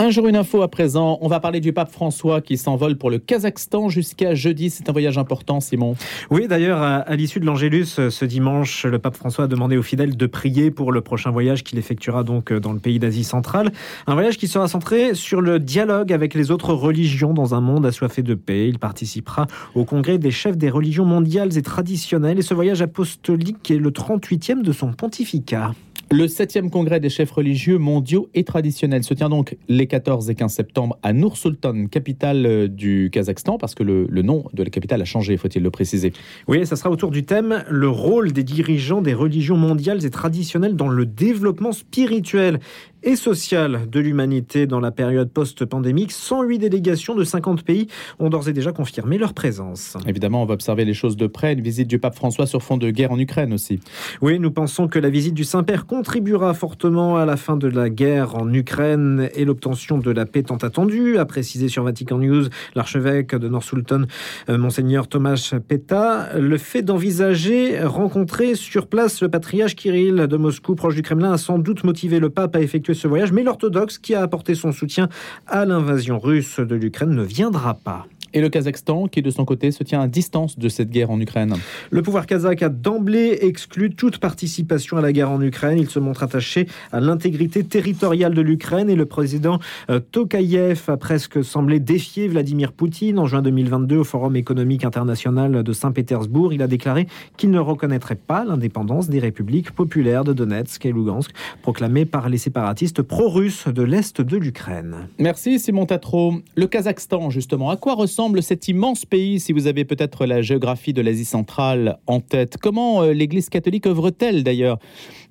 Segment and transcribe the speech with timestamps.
[0.00, 1.18] Un jour, une info à présent.
[1.22, 4.70] On va parler du pape François qui s'envole pour le Kazakhstan jusqu'à jeudi.
[4.70, 5.96] C'est un voyage important, Simon.
[6.30, 10.16] Oui, d'ailleurs, à, l'issue de l'Angélus, ce dimanche, le pape François a demandé aux fidèles
[10.16, 13.72] de prier pour le prochain voyage qu'il effectuera donc dans le pays d'Asie centrale.
[14.06, 17.84] Un voyage qui sera centré sur le dialogue avec les autres religions dans un monde
[17.84, 18.68] assoiffé de paix.
[18.68, 22.38] Il participera au congrès des chefs des religions mondiales et traditionnelles.
[22.38, 25.72] Et ce voyage apostolique est le 38e de son pontificat.
[26.10, 30.34] Le 7e congrès des chefs religieux mondiaux et traditionnels se tient donc les 14 et
[30.34, 34.70] 15 septembre à Nur-Sultan, capitale euh, du Kazakhstan, parce que le, le, nom de la
[34.70, 36.14] capitale a changé, faut-il le préciser.
[36.46, 40.76] Oui, ça sera autour du thème le rôle des dirigeants des religions mondiales et traditionnelles
[40.76, 42.58] dans le développement spirituel
[43.02, 46.12] et sociale de l'humanité dans la période post-pandémique.
[46.12, 47.86] 108 délégations de 50 pays
[48.18, 49.96] ont d'ores et déjà confirmé leur présence.
[50.06, 51.52] Évidemment, on va observer les choses de près.
[51.52, 53.80] Une visite du pape François sur fond de guerre en Ukraine aussi.
[54.20, 57.90] Oui, nous pensons que la visite du Saint-Père contribuera fortement à la fin de la
[57.90, 62.44] guerre en Ukraine et l'obtention de la paix tant attendue, a précisé sur Vatican News
[62.74, 64.02] l'archevêque de Nord-Sultan,
[64.48, 66.30] euh, Monseigneur Thomas Peta.
[66.38, 71.38] Le fait d'envisager rencontrer sur place le patriarche Kirill de Moscou, proche du Kremlin, a
[71.38, 74.72] sans doute motivé le pape à effectuer ce voyage, mais l'orthodoxe qui a apporté son
[74.72, 75.08] soutien
[75.46, 79.70] à l'invasion russe de l'Ukraine ne viendra pas et le Kazakhstan qui, de son côté,
[79.70, 81.54] se tient à distance de cette guerre en Ukraine.
[81.90, 85.78] Le pouvoir kazakh a d'emblée exclu toute participation à la guerre en Ukraine.
[85.78, 89.58] Il se montre attaché à l'intégrité territoriale de l'Ukraine et le président
[89.90, 95.62] euh, Tokayev a presque semblé défier Vladimir Poutine en juin 2022 au Forum économique international
[95.62, 96.52] de Saint-Pétersbourg.
[96.52, 97.06] Il a déclaré
[97.36, 101.30] qu'il ne reconnaîtrait pas l'indépendance des républiques populaires de Donetsk et Lugansk,
[101.62, 105.08] proclamées par les séparatistes pro-russes de l'Est de l'Ukraine.
[105.18, 106.34] Merci Simon Tatro.
[106.56, 110.42] Le Kazakhstan, justement, à quoi ressemble semble cet immense pays, si vous avez peut-être la
[110.42, 114.80] géographie de l'Asie centrale en tête Comment euh, l'Église catholique œuvre-t-elle d'ailleurs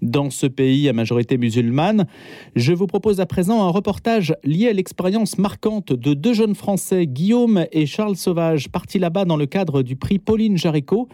[0.02, 2.08] dans ce pays à majorité musulmane?
[2.55, 7.08] Je vous propose à présent un reportage lié à l'expérience marquante de deux jeunes Français,
[7.08, 11.09] Guillaume et Charles Sauvage, partis là-bas dans le cadre du prix Pauline Jaricot.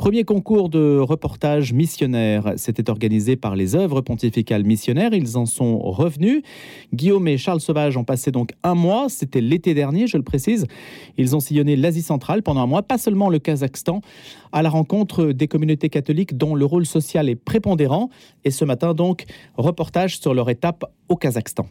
[0.00, 5.12] Premier concours de reportage missionnaire, c'était organisé par les œuvres pontificales missionnaires.
[5.12, 6.40] Ils en sont revenus.
[6.94, 10.66] Guillaume et Charles Sauvage ont passé donc un mois, c'était l'été dernier, je le précise.
[11.18, 14.00] Ils ont sillonné l'Asie centrale pendant un mois, pas seulement le Kazakhstan,
[14.52, 18.08] à la rencontre des communautés catholiques dont le rôle social est prépondérant.
[18.44, 19.26] Et ce matin donc,
[19.58, 21.66] reportage sur leur étape au Kazakhstan.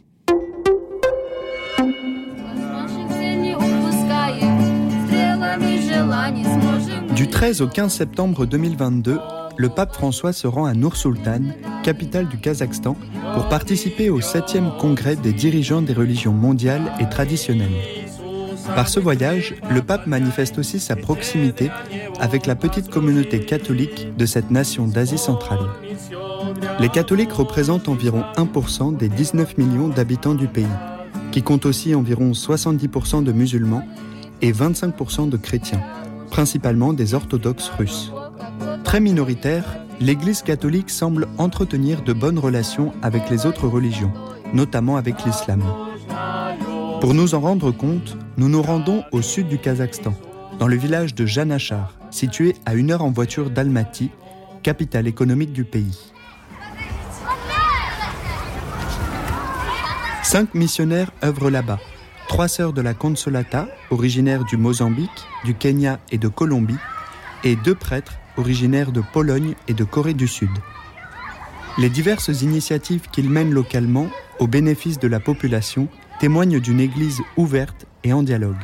[7.20, 9.18] Du 13 au 15 septembre 2022,
[9.58, 11.42] le pape François se rend à Nur-Sultan,
[11.82, 12.96] capitale du Kazakhstan,
[13.34, 17.68] pour participer au 7e congrès des dirigeants des religions mondiales et traditionnelles.
[18.74, 21.70] Par ce voyage, le pape manifeste aussi sa proximité
[22.20, 25.68] avec la petite communauté catholique de cette nation d'Asie centrale.
[26.78, 30.64] Les catholiques représentent environ 1% des 19 millions d'habitants du pays,
[31.32, 33.86] qui compte aussi environ 70% de musulmans
[34.40, 35.82] et 25% de chrétiens
[36.30, 38.12] principalement des orthodoxes russes.
[38.84, 39.64] Très minoritaire,
[40.00, 44.12] l'Église catholique semble entretenir de bonnes relations avec les autres religions,
[44.54, 45.62] notamment avec l'islam.
[47.00, 50.14] Pour nous en rendre compte, nous nous rendons au sud du Kazakhstan,
[50.58, 54.10] dans le village de Janachar, situé à une heure en voiture d'Almaty,
[54.62, 56.12] capitale économique du pays.
[60.22, 61.80] Cinq missionnaires œuvrent là-bas,
[62.30, 66.78] trois sœurs de la Consolata, originaires du Mozambique, du Kenya et de Colombie,
[67.42, 70.48] et deux prêtres originaires de Pologne et de Corée du Sud.
[71.76, 74.06] Les diverses initiatives qu'ils mènent localement
[74.38, 75.88] au bénéfice de la population
[76.20, 78.62] témoignent d'une Église ouverte et en dialogue.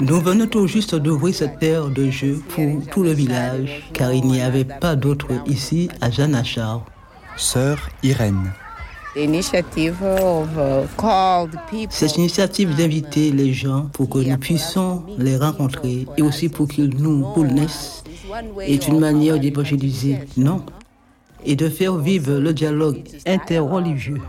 [0.00, 4.24] Nous venons tout juste d'ouvrir cette terre de jeu pour tout le village, car il
[4.24, 6.86] n'y avait pas d'autre ici à Janachar.
[7.36, 8.50] Sœur Irène.
[9.16, 9.42] Uh,
[11.90, 16.90] Cette initiative d'inviter les gens pour que nous puissions les rencontrer et aussi pour qu'ils
[16.96, 18.04] nous connaissent
[18.60, 20.64] est une manière d'évangéliser, non,
[21.44, 24.20] et de faire vivre le dialogue interreligieux.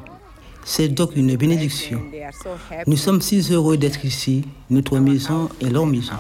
[0.66, 2.02] C'est donc une bénédiction.
[2.88, 4.46] Nous sommes si heureux d'être ici.
[4.72, 6.16] Notre maison est leur maison.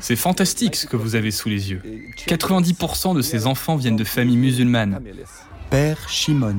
[0.00, 1.82] C'est fantastique ce que vous avez sous les yeux.
[2.26, 5.00] 90% de ces enfants viennent de familles musulmanes.
[5.70, 6.56] Père Shimon.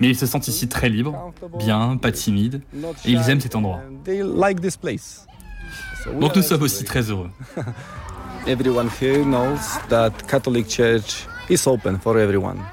[0.00, 2.60] Mais ils se sentent ici très libres, bien, pas timides,
[3.04, 3.80] et ils aiment cet endroit.
[6.18, 7.30] Donc nous sommes aussi très heureux.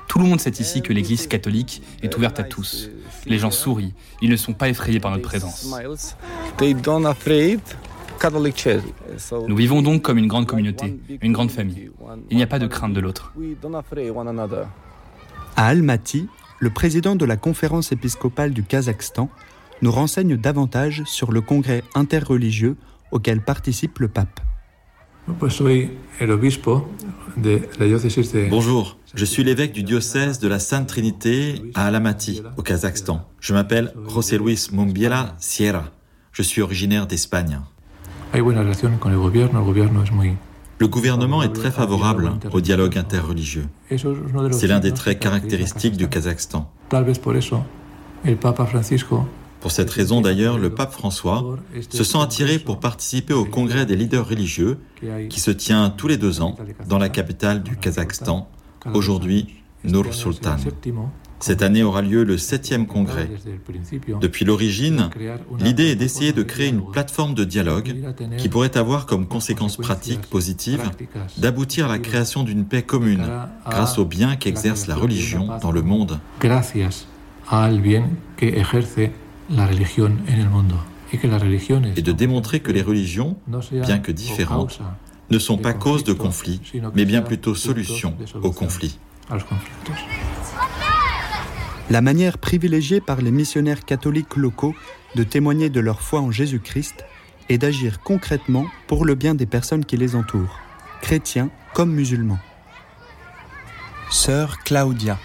[0.07, 2.89] Tout le monde sait ici que l'Église catholique est ouverte à tous.
[3.27, 5.67] Les gens sourient, ils ne sont pas effrayés par notre présence.
[9.47, 11.91] Nous vivons donc comme une grande communauté, une grande famille.
[12.29, 13.33] Il n'y a pas de crainte de l'autre.
[15.55, 16.27] À Almaty,
[16.59, 19.29] le président de la conférence épiscopale du Kazakhstan
[19.81, 22.77] nous renseigne davantage sur le congrès interreligieux
[23.11, 24.39] auquel participe le pape.
[28.49, 33.27] Bonjour, je suis l'évêque du diocèse de la Sainte Trinité à Almaty, au Kazakhstan.
[33.41, 35.85] Je m'appelle José Luis Mumbiela Sierra.
[36.31, 37.59] Je suis originaire d'Espagne.
[40.79, 43.65] Le gouvernement est très favorable au dialogue interreligieux.
[44.51, 46.71] C'est l'un des traits caractéristiques du Kazakhstan.
[49.59, 51.57] Pour cette raison d'ailleurs, le pape François
[51.89, 54.77] se sent attiré pour participer au congrès des leaders religieux
[55.29, 56.55] qui se tient tous les deux ans
[56.87, 58.47] dans la capitale du Kazakhstan,
[58.93, 59.47] aujourd'hui
[59.83, 60.57] Nur Sultan.
[61.39, 63.29] Cette année aura lieu le septième congrès.
[64.19, 65.09] Depuis l'origine,
[65.59, 67.95] l'idée est d'essayer de créer une plateforme de dialogue
[68.37, 70.89] qui pourrait avoir comme conséquence pratique positive
[71.37, 73.27] d'aboutir à la création d'une paix commune
[73.69, 76.19] grâce au bien qu'exerce la religion dans le monde.
[81.95, 83.37] Et de démontrer que les religions,
[83.71, 84.79] bien que différentes,
[85.29, 86.61] ne sont pas cause de conflits,
[86.95, 88.99] mais bien plutôt solution aux conflits.
[91.89, 94.75] La manière privilégiée par les missionnaires catholiques locaux
[95.15, 97.05] de témoigner de leur foi en Jésus-Christ
[97.49, 100.59] est d'agir concrètement pour le bien des personnes qui les entourent,
[101.01, 102.39] chrétiens comme musulmans.
[104.09, 105.17] Sœur Claudia.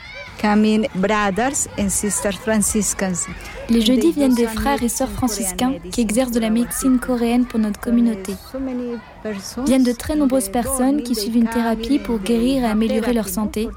[3.68, 7.60] Les jeudis viennent des frères et sœurs franciscains qui exercent de la médecine coréenne pour
[7.60, 8.34] notre communauté.
[9.64, 13.68] Viennent de très nombreuses personnes qui suivent une thérapie pour guérir et améliorer leur santé.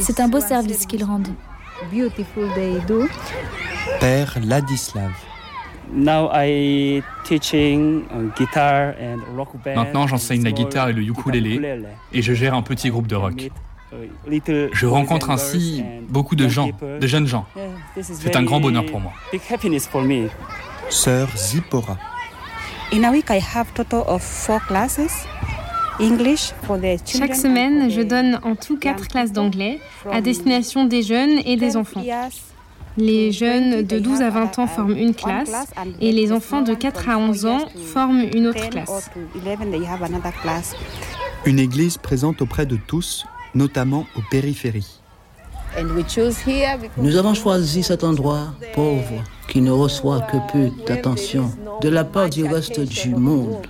[0.00, 1.34] C'est un beau service qu'ils rendent.
[4.00, 5.12] Père Ladislav.
[9.76, 13.50] Maintenant, j'enseigne la guitare et le ukulélé et je gère un petit groupe de rock.
[14.72, 16.70] Je rencontre ainsi beaucoup de gens,
[17.00, 17.46] de jeunes gens.
[18.00, 19.12] C'est un grand bonheur pour moi.
[20.88, 21.96] Sœur Zipora.
[27.06, 31.76] Chaque semaine, je donne en tout quatre classes d'anglais à destination des jeunes et des
[31.76, 32.02] enfants.
[32.98, 35.52] Les jeunes de 12 à 20 ans forment une classe
[36.00, 39.10] et les enfants de 4 à 11 ans forment une autre classe.
[41.44, 45.00] Une église présente auprès de tous, notamment aux périphéries.
[46.96, 51.50] Nous avons choisi cet endroit pauvre qui ne reçoit que peu d'attention
[51.80, 53.66] de la part du reste du monde.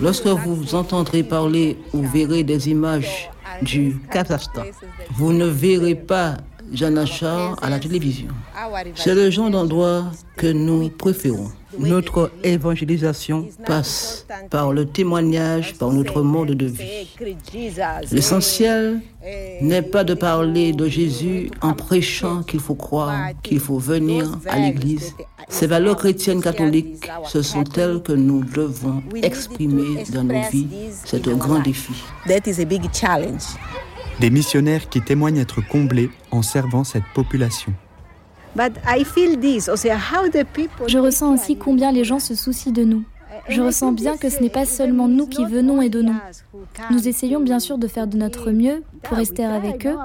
[0.00, 3.30] Lorsque vous entendrez parler ou verrez des images
[3.62, 4.64] du Kazakhstan,
[5.12, 6.36] vous ne verrez pas
[6.72, 8.28] Janachar à la télévision.
[8.94, 10.04] C'est le genre d'endroit
[10.36, 11.50] que nous préférons.
[11.78, 17.08] Notre évangélisation passe par le témoignage, par notre mode de vie.
[18.10, 19.00] L'essentiel
[19.60, 24.58] n'est pas de parler de Jésus en prêchant qu'il faut croire, qu'il faut venir à
[24.58, 25.14] l'Église.
[25.48, 30.68] Ces valeurs chrétiennes catholiques, ce sont elles que nous devons exprimer dans nos vies.
[31.04, 31.92] C'est un grand défi.
[34.20, 37.72] Des missionnaires qui témoignent être comblés en servant cette population.
[40.86, 43.04] Je ressens aussi combien les gens se soucient de nous.
[43.48, 46.16] Je ressens bien que ce n'est pas seulement nous qui venons et donnons.
[46.90, 49.96] Nous essayons bien sûr de faire de notre mieux pour rester avec eux,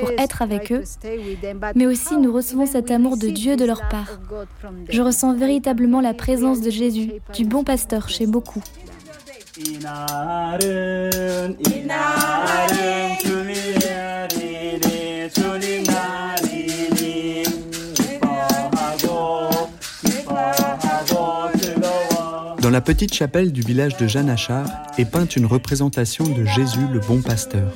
[0.00, 0.82] pour être avec eux,
[1.74, 4.18] mais aussi nous recevons cet amour de Dieu de leur part.
[4.88, 8.62] Je ressens véritablement la présence de Jésus, du bon pasteur chez beaucoup.
[22.60, 27.00] Dans la petite chapelle du village de Janachar est peinte une représentation de Jésus le
[27.00, 27.72] bon pasteur.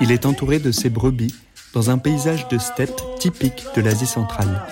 [0.00, 1.34] Il est entouré de ses brebis
[1.74, 4.66] dans un paysage de steppe typique de l'Asie centrale.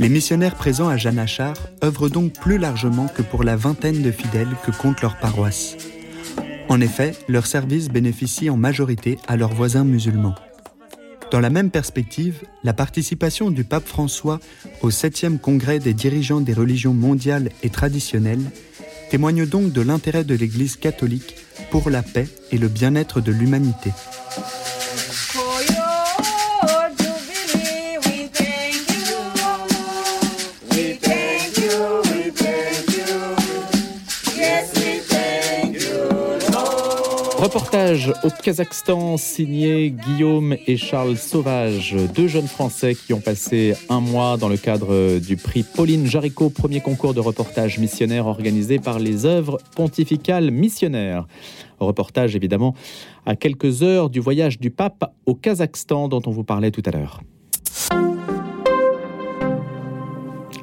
[0.00, 1.54] Les missionnaires présents à Janachar
[1.84, 5.76] œuvrent donc plus largement que pour la vingtaine de fidèles que compte leur paroisse.
[6.70, 10.34] En effet, leur service bénéficie en majorité à leurs voisins musulmans.
[11.30, 14.40] Dans la même perspective, la participation du pape François
[14.80, 18.50] au 7e congrès des dirigeants des religions mondiales et traditionnelles
[19.10, 21.34] témoigne donc de l'intérêt de l'Église catholique
[21.70, 23.90] pour la paix et le bien-être de l'humanité.
[37.52, 43.98] Reportage au Kazakhstan signé Guillaume et Charles Sauvage, deux jeunes Français qui ont passé un
[43.98, 49.00] mois dans le cadre du prix Pauline Jaricot, premier concours de reportage missionnaire organisé par
[49.00, 51.26] les œuvres pontificales missionnaires.
[51.80, 52.76] Reportage évidemment
[53.26, 56.92] à quelques heures du voyage du pape au Kazakhstan dont on vous parlait tout à
[56.92, 57.20] l'heure.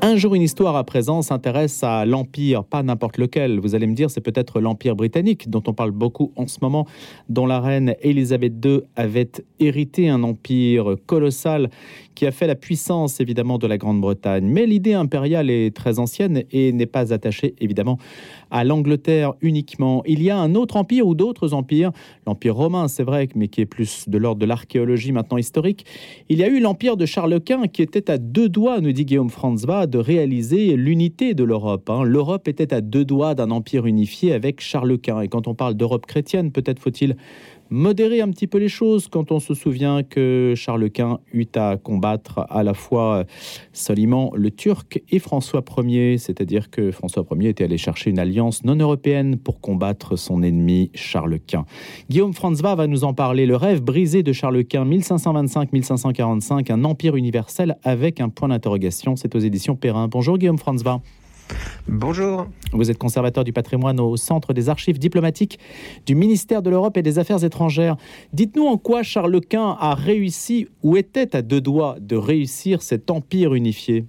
[0.08, 3.60] Un jour, une histoire à présent s'intéresse à l'Empire, pas n'importe lequel.
[3.60, 6.88] Vous allez me dire, c'est peut-être l'Empire britannique, dont on parle beaucoup en ce moment,
[7.28, 11.70] dont la reine Elisabeth II avait hérité un empire colossal
[12.16, 14.46] qui a fait la puissance évidemment de la Grande-Bretagne.
[14.48, 18.00] Mais l'idée impériale est très ancienne et n'est pas attachée évidemment
[18.50, 20.02] à l'Angleterre uniquement.
[20.08, 21.92] Il y a un autre empire ou d'autres empires,
[22.26, 25.86] l'Empire romain c'est vrai, mais qui est plus de l'ordre de l'archéologie maintenant historique.
[26.30, 29.06] Il y a eu l'Empire de Charles Quint qui était à deux doigts, nous dit
[29.06, 31.89] Guillaume Franzva, de réaliser l'unité de l'Europe.
[31.89, 32.04] Hein.
[32.04, 35.22] L'Europe était à deux doigts d'un empire unifié avec Charles Quint.
[35.22, 37.18] Et quand on parle d'Europe chrétienne, peut-être faut-il
[37.70, 41.78] modérer un petit peu les choses quand on se souvient que Charles Quint eut à
[41.78, 43.26] combattre à la fois
[43.74, 48.64] Soliman le Turc et François Ier, c'est-à-dire que François Ier était allé chercher une alliance
[48.64, 51.66] non européenne pour combattre son ennemi Charles Quint.
[52.10, 57.16] Guillaume Franzva va nous en parler, le rêve brisé de Charles Quint 1525-1545, un empire
[57.16, 60.08] universel avec un point d'interrogation, c'est aux éditions Perrin.
[60.08, 61.02] Bonjour Guillaume Franzva.
[61.88, 62.48] Bonjour.
[62.74, 65.60] Vous êtes conservateur du patrimoine au Centre des archives diplomatiques
[66.06, 67.96] du ministère de l'Europe et des Affaires étrangères.
[68.34, 73.10] Dites-nous en quoi Charles Quint a réussi ou était à deux doigts de réussir cet
[73.10, 74.06] empire unifié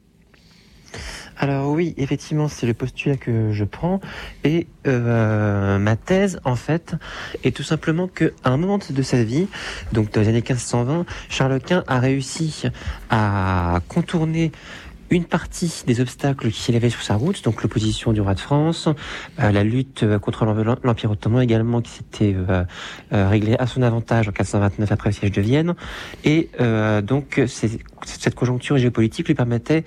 [1.41, 4.01] alors oui, effectivement, c'est le postulat que je prends.
[4.43, 6.97] Et euh, ma thèse, en fait,
[7.45, 9.47] est tout simplement qu'à un moment de sa vie,
[9.93, 12.65] donc dans les années 1520, Charles Quint a réussi
[13.09, 14.51] à contourner
[15.11, 18.89] une partie des obstacles qu'il avait sur sa route, donc l'opposition du roi de France,
[19.41, 22.65] euh, la lutte euh, contre l'Empire ottoman également qui s'était euh,
[23.11, 25.75] réglée à son avantage en 1429 après le siège de Vienne.
[26.25, 26.51] Et
[27.03, 29.85] donc cette conjoncture géopolitique lui permettait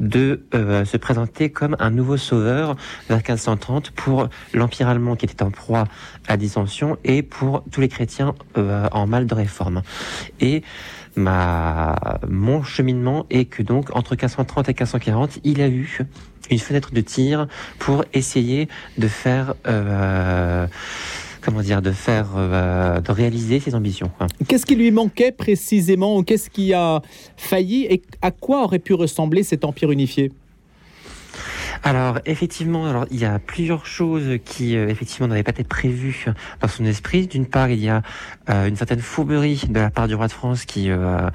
[0.00, 2.76] de se présenter comme un nouveau sauveur
[3.08, 5.84] vers 1530 pour l'Empire allemand qui était en proie
[6.26, 9.82] à dissension et pour tous les chrétiens en mal de réforme.
[10.40, 10.62] Et
[11.18, 11.96] ma,
[12.28, 16.00] mon cheminement est que donc entre 1530 et 1540, il a eu
[16.50, 17.46] une fenêtre de tir
[17.78, 20.66] pour essayer de faire euh,
[21.40, 24.10] comment dire, de faire, euh, de réaliser ses ambitions.
[24.46, 27.00] Qu'est-ce qui lui manquait précisément Qu'est-ce qui a
[27.36, 30.30] failli Et à quoi aurait pu ressembler cet empire unifié?
[31.84, 36.26] Alors effectivement, alors il y a plusieurs choses qui euh, effectivement n'avaient pas été prévues
[36.60, 37.26] dans son esprit.
[37.26, 38.02] D'une part, il y a
[38.50, 41.30] euh, une certaine fourberie de la part du roi de France qui euh,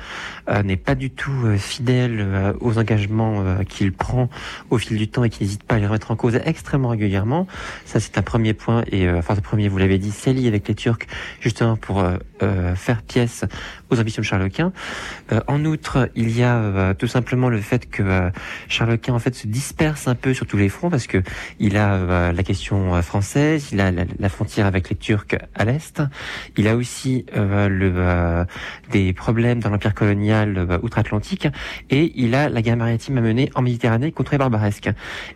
[0.64, 4.30] n'est pas du tout fidèle aux engagements qu'il prend
[4.70, 7.48] au fil du temps et qui n'hésite pas à les remettre en cause extrêmement régulièrement.
[7.86, 8.84] Ça, c'est un premier point.
[8.92, 11.08] Et enfin, le premier, vous l'avez dit, s'allie avec les Turcs
[11.40, 12.04] justement pour
[12.76, 13.46] faire pièce
[13.90, 14.74] aux ambitions de Charles Quint.
[15.48, 18.32] en outre, il y a tout simplement le fait que
[18.68, 21.22] Charles Quint en fait se disperse un peu sur tous les fronts parce que
[21.60, 25.66] il a euh, la question euh, française, il a la, frontière avec les Turcs à
[25.66, 26.02] l'est,
[26.58, 28.46] il a aussi euh, le,
[28.92, 31.48] des problèmes dans l'empire colonial outre-Atlantique
[31.90, 34.90] et il a la guerre maritime à mener en Méditerranée contre les barbaresques.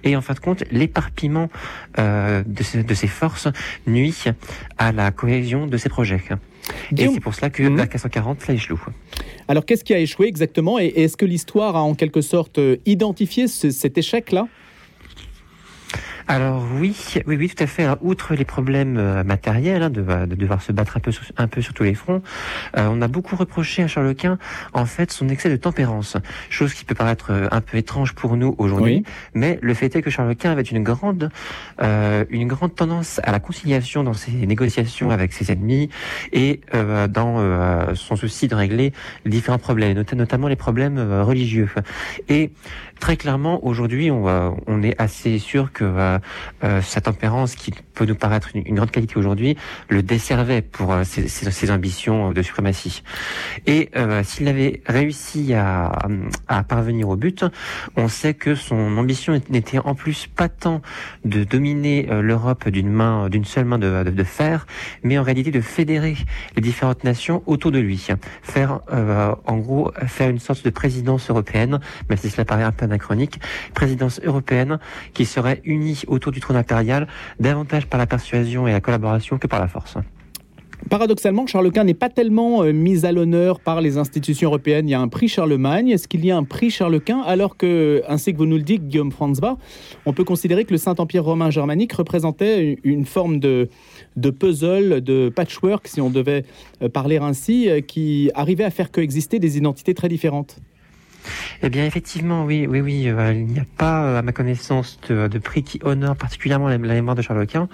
[0.03, 1.49] Et en fin de compte, l'éparpillement
[1.97, 2.43] de,
[2.81, 3.47] de ces forces
[3.85, 4.25] nuit
[4.77, 6.21] à la cohésion de ses projets.
[6.95, 8.79] Et c'est pour cela que la 440 ça échoue.
[9.47, 13.47] Alors qu'est-ce qui a échoué exactement Et est-ce que l'histoire a en quelque sorte identifié
[13.47, 14.47] cet échec-là?
[16.27, 17.87] Alors oui, oui, oui, tout à fait.
[18.01, 21.47] outre les problèmes euh, matériels, hein, de, de, devoir se battre un peu, sur, un
[21.47, 22.21] peu sur tous les fronts,
[22.77, 24.37] euh, on a beaucoup reproché à Charles Quint,
[24.73, 26.17] en fait, son excès de tempérance.
[26.49, 29.03] Chose qui peut paraître euh, un peu étrange pour nous aujourd'hui,
[29.33, 31.29] mais le fait est que Charles Quint avait une grande,
[31.81, 35.89] euh, une grande tendance à la conciliation dans ses négociations avec ses ennemis
[36.33, 37.37] et euh, dans
[37.95, 38.91] son souci de régler
[39.23, 41.69] les différents problèmes, notamment les problèmes religieux.
[42.27, 42.51] Et
[42.99, 44.25] très clairement, aujourd'hui, on,
[44.67, 45.85] on est assez sûr que
[46.16, 46.16] euh,
[46.61, 49.57] sa tempérance, qui peut nous paraître une, grande qualité aujourd'hui,
[49.89, 53.03] le desservait pour euh, ses, ambitions de suprématie.
[53.65, 55.91] Et euh, s'il avait réussi à,
[56.47, 57.45] à, parvenir au but,
[57.95, 60.81] on sait que son ambition n'était en plus pas tant
[61.25, 64.67] de dominer l'Europe d'une main, d'une seule main de, de, fer,
[65.03, 66.15] mais en réalité de fédérer
[66.55, 68.07] les différentes nations autour de lui,
[68.43, 72.85] faire en gros faire une sorte de présidence européenne, même si cela paraît un peu
[72.85, 73.39] anachronique,
[73.73, 74.79] présidence européenne
[75.13, 77.07] qui serait unie autour du trône impérial,
[77.39, 79.97] davantage par la persuasion et la collaboration que par la force.
[80.89, 84.87] Paradoxalement, Charles Quint n'est pas tellement euh, mis à l'honneur par les institutions européennes.
[84.87, 85.89] Il y a un prix Charlemagne.
[85.89, 87.21] Est-ce qu'il y a un prix Charles Quint?
[87.25, 89.57] Alors que, ainsi que vous nous le dites, Guillaume Franzba,
[90.05, 93.67] on peut considérer que le Saint-Empire romain germanique représentait une forme de,
[94.15, 96.45] de puzzle, de patchwork, si on devait
[96.81, 100.59] euh, parler ainsi, euh, qui arrivait à faire coexister des identités très différentes
[101.63, 103.09] eh bien, effectivement, oui, oui, oui.
[103.09, 106.77] Euh, il n'y a pas, euh, à ma connaissance, de, prix qui honore particulièrement la,
[106.77, 107.69] mémoire de Charles Quint.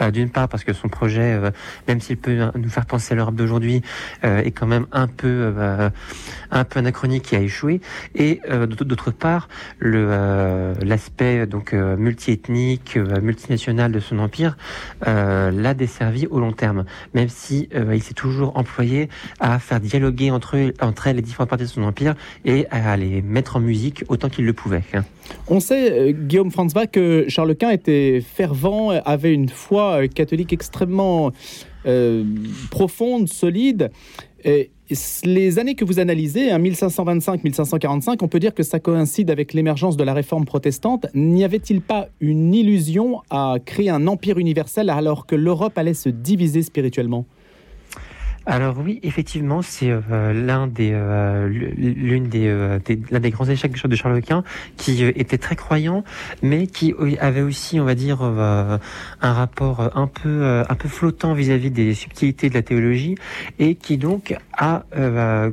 [0.00, 1.38] Euh, d'une part, parce que son projet,
[1.86, 3.82] même s'il peut nous faire penser à l'Europe d'aujourd'hui,
[4.22, 5.54] est quand même un peu,
[6.50, 7.80] un peu anachronique et a échoué.
[8.14, 9.48] Et d'autre part,
[9.80, 14.56] l'aspect donc multiethnique, multinational de son empire
[15.04, 16.84] l'a desservi au long terme,
[17.14, 19.08] même si il s'est toujours employé
[19.40, 23.22] à faire dialoguer entre entre elles les différentes parties de son empire et à les
[23.22, 24.82] mettre en musique autant qu'il le pouvait.
[24.94, 25.04] Hein.
[25.48, 30.52] On sait, euh, Guillaume Franzbach, que Charles Quint était fervent, avait une foi euh, catholique
[30.52, 31.32] extrêmement
[31.86, 32.24] euh,
[32.70, 33.90] profonde, solide.
[34.44, 34.70] Et
[35.24, 39.96] les années que vous analysez, 1525-1545, hein, on peut dire que ça coïncide avec l'émergence
[39.96, 41.06] de la réforme protestante.
[41.14, 46.08] N'y avait-il pas une illusion à créer un empire universel alors que l'Europe allait se
[46.08, 47.26] diviser spirituellement?
[48.50, 53.86] Alors oui, effectivement, c'est euh, l'un des euh, l'une euh, des, l'un des grands échecs
[53.86, 54.42] de Charles Quint
[54.78, 56.02] qui était très croyant,
[56.42, 58.78] mais qui avait aussi, on va dire, un
[59.20, 63.16] rapport un peu un peu flottant vis-à-vis des subtilités de la théologie
[63.58, 64.84] et qui donc a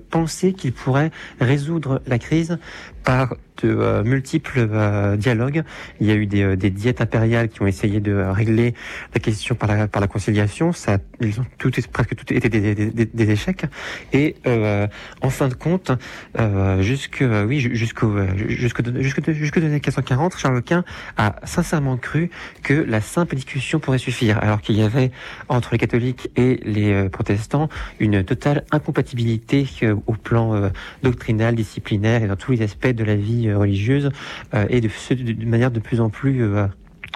[0.09, 1.11] pensé qu'il pourrait
[1.41, 2.57] résoudre la crise
[3.05, 5.63] par de euh, multiples euh, dialogues.
[5.99, 8.73] Il y a eu des, euh, des, diètes impériales qui ont essayé de régler
[9.13, 10.73] la question par la, par la conciliation.
[10.73, 13.65] Ça, ils ont tout, presque tout été des, des, des échecs.
[14.13, 14.35] Et
[15.21, 15.91] en fin de compte,
[16.79, 18.15] jusque oui jusqu'au
[18.47, 20.83] jusque jusque jusque années 1540, Charles Quint
[21.17, 22.29] a sincèrement cru
[22.63, 25.11] que la simple discussion pourrait suffire, alors qu'il y avait
[25.49, 27.69] entre les catholiques et les protestants
[27.99, 29.67] une totale incompatibilité
[30.07, 30.71] au plan
[31.03, 34.09] doctrinal, disciplinaire et dans tous les aspects de la vie euh, religieuse
[34.53, 36.65] euh, et de, de, manière de plus en plus, euh,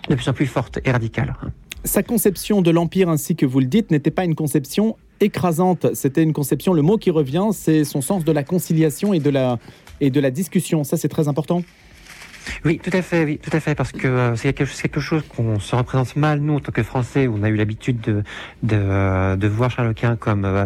[0.09, 1.36] de plus en plus forte et radicale.
[1.83, 6.24] Sa conception de l'Empire, ainsi que vous le dites, n'était pas une conception écrasante, c'était
[6.24, 9.59] une conception, le mot qui revient, c'est son sens de la conciliation et de la,
[10.01, 10.83] et de la discussion.
[10.83, 11.63] Ça, c'est très important.
[12.65, 15.60] Oui, tout à fait, oui, tout à fait, parce que euh, c'est quelque, chose qu'on
[15.60, 18.24] se représente mal, nous, en tant que Français, on a eu l'habitude de,
[18.63, 20.66] de, euh, de, voir Charles Quint comme euh,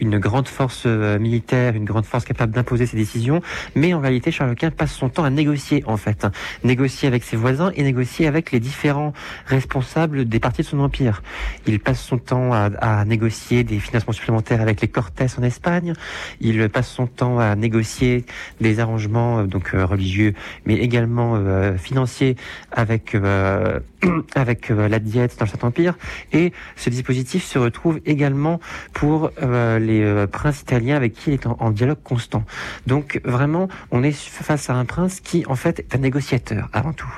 [0.00, 3.40] une grande force militaire, une grande force capable d'imposer ses décisions,
[3.74, 6.26] mais en réalité, Charles Quint passe son temps à négocier, en fait,
[6.64, 9.12] négocier avec ses voisins et négocier avec les différents
[9.46, 11.22] responsables des parties de son empire.
[11.66, 15.92] Il passe son temps à, à négocier des financements supplémentaires avec les Cortés en Espagne,
[16.40, 18.24] il passe son temps à négocier
[18.60, 20.34] des arrangements donc religieux,
[20.66, 22.36] mais également euh, financier
[22.72, 25.94] avec euh, euh, la diète dans le Saint-Empire
[26.32, 28.60] et ce dispositif se retrouve également
[28.92, 32.44] pour les princes italiens avec qui il est en, dialogue constant.
[32.86, 36.92] Donc vraiment, on est face à un prince qui en fait est un négociateur avant
[36.92, 37.12] tout.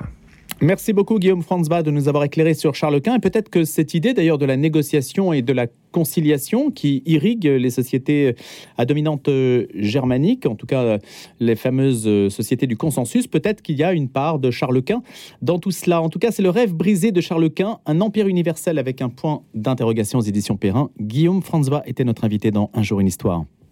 [0.63, 3.95] Merci beaucoup Guillaume Franzba de nous avoir éclairé sur Charles Quint et peut-être que cette
[3.95, 8.37] idée d'ailleurs de la négociation et de la conciliation qui irrigue les sociétés
[8.79, 10.99] à dominante euh, germanique, en tout cas
[11.41, 15.03] les fameuses euh, sociétés du consensus, peut-être qu'il y a une part de Charles Quint
[15.43, 16.01] dans tout cela.
[16.01, 19.09] En tout cas, c'est le rêve brisé de Charles Quint, un empire universel avec un
[19.09, 20.91] point d'interrogation aux éditions Perrin.
[21.01, 23.47] Guillaume Franzba était notre invité dans Un jour une histoire.